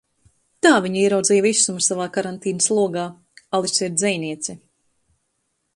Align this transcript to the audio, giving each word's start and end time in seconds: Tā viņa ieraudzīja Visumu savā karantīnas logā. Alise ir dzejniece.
Tā 0.65 0.69
viņa 0.85 1.01
ieraudzīja 1.01 1.43
Visumu 1.47 1.83
savā 1.89 2.07
karantīnas 2.15 2.71
logā. 2.79 3.05
Alise 3.59 3.87
ir 3.91 3.95
dzejniece. 4.01 4.59